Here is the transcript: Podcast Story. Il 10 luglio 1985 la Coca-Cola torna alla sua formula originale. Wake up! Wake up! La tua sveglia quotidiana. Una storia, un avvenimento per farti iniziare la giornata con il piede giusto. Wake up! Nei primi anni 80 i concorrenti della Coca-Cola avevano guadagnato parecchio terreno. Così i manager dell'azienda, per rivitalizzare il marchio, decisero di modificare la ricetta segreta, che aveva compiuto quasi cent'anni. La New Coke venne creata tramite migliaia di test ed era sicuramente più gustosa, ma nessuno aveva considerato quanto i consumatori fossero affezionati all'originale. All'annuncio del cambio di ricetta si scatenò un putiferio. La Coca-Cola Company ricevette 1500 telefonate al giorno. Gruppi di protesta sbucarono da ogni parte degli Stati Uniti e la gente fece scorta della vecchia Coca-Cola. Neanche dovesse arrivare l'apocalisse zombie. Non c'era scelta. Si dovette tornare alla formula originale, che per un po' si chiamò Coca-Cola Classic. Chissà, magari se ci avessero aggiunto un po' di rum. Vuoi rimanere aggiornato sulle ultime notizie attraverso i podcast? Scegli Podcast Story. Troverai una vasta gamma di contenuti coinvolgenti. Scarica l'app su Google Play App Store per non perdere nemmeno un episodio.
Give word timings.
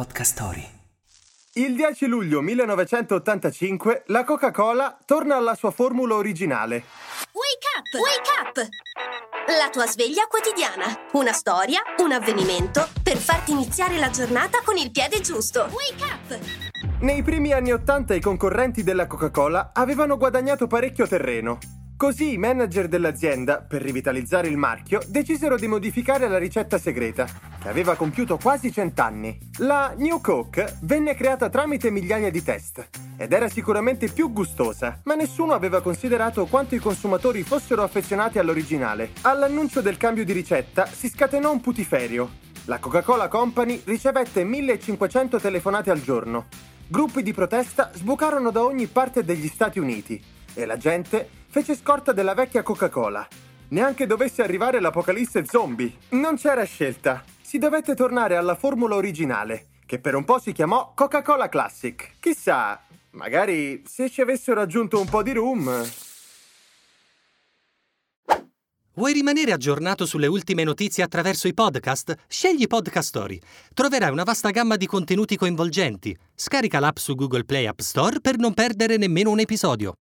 Podcast 0.00 0.32
Story. 0.32 0.66
Il 1.56 1.74
10 1.74 2.06
luglio 2.06 2.40
1985 2.40 4.04
la 4.06 4.24
Coca-Cola 4.24 4.96
torna 5.04 5.36
alla 5.36 5.54
sua 5.54 5.70
formula 5.70 6.14
originale. 6.14 6.84
Wake 7.32 7.66
up! 7.76 8.00
Wake 8.00 8.30
up! 8.40 8.68
La 9.58 9.68
tua 9.68 9.86
sveglia 9.86 10.26
quotidiana. 10.26 10.86
Una 11.12 11.34
storia, 11.34 11.82
un 11.98 12.12
avvenimento 12.12 12.88
per 13.02 13.18
farti 13.18 13.50
iniziare 13.50 13.98
la 13.98 14.08
giornata 14.08 14.62
con 14.64 14.78
il 14.78 14.90
piede 14.90 15.20
giusto. 15.20 15.68
Wake 15.70 16.02
up! 16.02 17.00
Nei 17.00 17.22
primi 17.22 17.52
anni 17.52 17.72
80 17.72 18.14
i 18.14 18.20
concorrenti 18.22 18.82
della 18.82 19.06
Coca-Cola 19.06 19.72
avevano 19.74 20.16
guadagnato 20.16 20.66
parecchio 20.66 21.06
terreno. 21.06 21.58
Così 22.00 22.32
i 22.32 22.38
manager 22.38 22.88
dell'azienda, 22.88 23.60
per 23.60 23.82
rivitalizzare 23.82 24.48
il 24.48 24.56
marchio, 24.56 25.02
decisero 25.06 25.56
di 25.56 25.66
modificare 25.66 26.28
la 26.28 26.38
ricetta 26.38 26.78
segreta, 26.78 27.26
che 27.60 27.68
aveva 27.68 27.94
compiuto 27.94 28.38
quasi 28.38 28.72
cent'anni. 28.72 29.38
La 29.58 29.92
New 29.98 30.18
Coke 30.22 30.78
venne 30.80 31.14
creata 31.14 31.50
tramite 31.50 31.90
migliaia 31.90 32.30
di 32.30 32.42
test 32.42 32.88
ed 33.18 33.34
era 33.34 33.50
sicuramente 33.50 34.08
più 34.08 34.32
gustosa, 34.32 34.98
ma 35.04 35.14
nessuno 35.14 35.52
aveva 35.52 35.82
considerato 35.82 36.46
quanto 36.46 36.74
i 36.74 36.78
consumatori 36.78 37.42
fossero 37.42 37.82
affezionati 37.82 38.38
all'originale. 38.38 39.10
All'annuncio 39.20 39.82
del 39.82 39.98
cambio 39.98 40.24
di 40.24 40.32
ricetta 40.32 40.86
si 40.86 41.10
scatenò 41.10 41.52
un 41.52 41.60
putiferio. 41.60 42.30
La 42.64 42.78
Coca-Cola 42.78 43.28
Company 43.28 43.82
ricevette 43.84 44.42
1500 44.42 45.38
telefonate 45.38 45.90
al 45.90 46.00
giorno. 46.00 46.46
Gruppi 46.86 47.22
di 47.22 47.34
protesta 47.34 47.90
sbucarono 47.92 48.50
da 48.50 48.64
ogni 48.64 48.86
parte 48.86 49.22
degli 49.22 49.48
Stati 49.48 49.78
Uniti 49.78 50.18
e 50.54 50.64
la 50.64 50.78
gente 50.78 51.39
fece 51.50 51.74
scorta 51.74 52.12
della 52.12 52.34
vecchia 52.34 52.62
Coca-Cola. 52.62 53.26
Neanche 53.70 54.06
dovesse 54.06 54.42
arrivare 54.42 54.80
l'apocalisse 54.80 55.44
zombie. 55.44 55.92
Non 56.10 56.36
c'era 56.36 56.62
scelta. 56.62 57.24
Si 57.40 57.58
dovette 57.58 57.96
tornare 57.96 58.36
alla 58.36 58.54
formula 58.54 58.94
originale, 58.94 59.66
che 59.84 59.98
per 59.98 60.14
un 60.14 60.24
po' 60.24 60.38
si 60.38 60.52
chiamò 60.52 60.92
Coca-Cola 60.94 61.48
Classic. 61.48 62.12
Chissà, 62.20 62.80
magari 63.10 63.82
se 63.84 64.08
ci 64.08 64.20
avessero 64.20 64.60
aggiunto 64.60 65.00
un 65.00 65.08
po' 65.08 65.24
di 65.24 65.32
rum. 65.32 65.88
Vuoi 68.94 69.12
rimanere 69.12 69.52
aggiornato 69.52 70.04
sulle 70.04 70.26
ultime 70.26 70.62
notizie 70.62 71.02
attraverso 71.02 71.48
i 71.48 71.54
podcast? 71.54 72.14
Scegli 72.28 72.66
Podcast 72.66 73.08
Story. 73.08 73.40
Troverai 73.72 74.10
una 74.10 74.24
vasta 74.24 74.50
gamma 74.50 74.76
di 74.76 74.86
contenuti 74.86 75.36
coinvolgenti. 75.36 76.16
Scarica 76.34 76.80
l'app 76.80 76.98
su 76.98 77.14
Google 77.14 77.44
Play 77.44 77.66
App 77.66 77.80
Store 77.80 78.20
per 78.20 78.36
non 78.36 78.52
perdere 78.52 78.96
nemmeno 78.96 79.30
un 79.30 79.40
episodio. 79.40 79.94